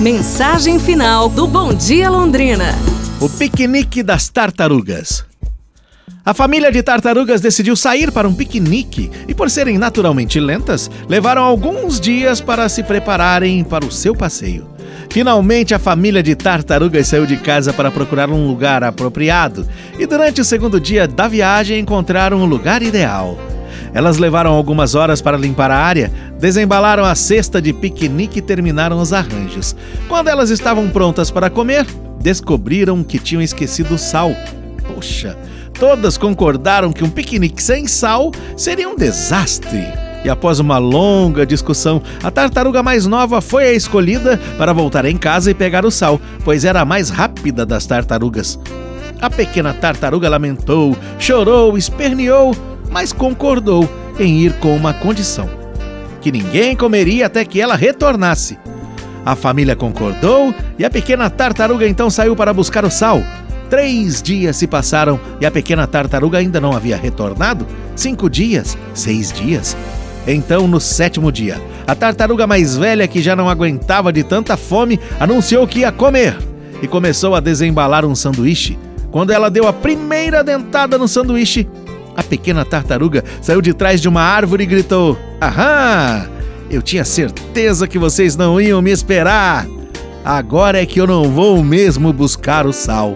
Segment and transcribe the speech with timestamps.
[0.00, 2.74] Mensagem final do Bom Dia Londrina.
[3.20, 5.24] O piquenique das tartarugas.
[6.24, 11.44] A família de tartarugas decidiu sair para um piquenique e, por serem naturalmente lentas, levaram
[11.44, 14.68] alguns dias para se prepararem para o seu passeio.
[15.10, 19.64] Finalmente, a família de tartarugas saiu de casa para procurar um lugar apropriado
[19.96, 23.38] e, durante o segundo dia da viagem, encontraram o lugar ideal.
[23.94, 28.98] Elas levaram algumas horas para limpar a área, desembalaram a cesta de piquenique e terminaram
[28.98, 29.76] os arranjos.
[30.08, 31.86] Quando elas estavam prontas para comer,
[32.20, 34.34] descobriram que tinham esquecido sal.
[34.88, 35.38] Poxa,
[35.78, 39.84] todas concordaram que um piquenique sem sal seria um desastre.
[40.24, 45.16] E após uma longa discussão, a tartaruga mais nova foi a escolhida para voltar em
[45.16, 48.58] casa e pegar o sal, pois era a mais rápida das tartarugas.
[49.20, 52.56] A pequena tartaruga lamentou, chorou, esperneou,
[52.94, 53.90] mas concordou
[54.20, 55.50] em ir com uma condição:
[56.20, 58.56] que ninguém comeria até que ela retornasse.
[59.26, 63.20] A família concordou e a pequena tartaruga então saiu para buscar o sal.
[63.68, 67.66] Três dias se passaram e a pequena tartaruga ainda não havia retornado.
[67.96, 69.76] Cinco dias, seis dias.
[70.26, 75.00] Então, no sétimo dia, a tartaruga mais velha, que já não aguentava de tanta fome,
[75.18, 76.36] anunciou que ia comer
[76.80, 78.78] e começou a desembalar um sanduíche.
[79.10, 81.68] Quando ela deu a primeira dentada no sanduíche,
[82.16, 86.28] a pequena tartaruga saiu de trás de uma árvore e gritou: Aham!
[86.70, 89.66] Eu tinha certeza que vocês não iam me esperar!
[90.24, 93.14] Agora é que eu não vou mesmo buscar o sal.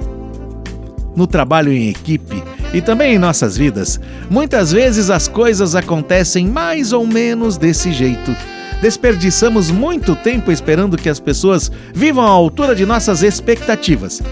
[1.17, 6.93] No trabalho em equipe e também em nossas vidas, muitas vezes as coisas acontecem mais
[6.93, 8.37] ou menos desse jeito.
[8.83, 14.23] Desperdiçamos muito tempo esperando que as pessoas vivam à altura de nossas expectativas.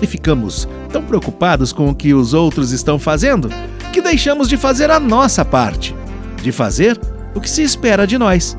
[0.00, 3.50] E ficamos tão preocupados com o que os outros estão fazendo
[3.96, 5.96] que deixamos de fazer a nossa parte,
[6.42, 7.00] de fazer
[7.34, 8.54] o que se espera de nós.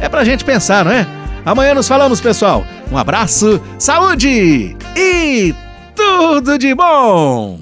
[0.00, 1.06] É pra gente pensar, não é?
[1.44, 2.64] Amanhã nos falamos, pessoal.
[2.90, 5.54] Um abraço, saúde e
[5.94, 7.58] tudo de bom!